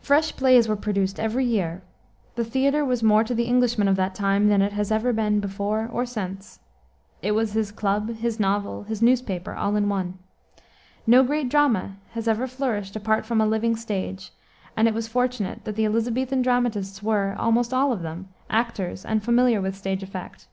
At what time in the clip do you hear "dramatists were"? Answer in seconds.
16.42-17.36